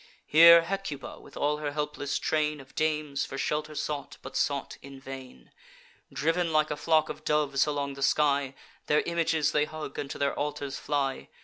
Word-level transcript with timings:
Here 0.25 0.63
Hecuba, 0.63 1.19
with 1.19 1.37
all 1.37 1.57
her 1.57 1.73
helpless 1.73 2.17
train 2.17 2.59
Of 2.59 2.73
dames, 2.73 3.23
for 3.23 3.37
shelter 3.37 3.75
sought, 3.75 4.17
but 4.23 4.35
sought 4.35 4.79
in 4.81 4.99
vain. 4.99 5.51
Driv'n 6.11 6.51
like 6.51 6.71
a 6.71 6.75
flock 6.75 7.09
of 7.09 7.23
doves 7.23 7.67
along 7.67 7.93
the 7.93 8.01
sky, 8.01 8.55
Their 8.87 9.01
images 9.01 9.51
they 9.51 9.65
hug, 9.65 9.99
and 9.99 10.09
to 10.09 10.17
their 10.17 10.33
altars 10.33 10.79
fly. 10.79 11.29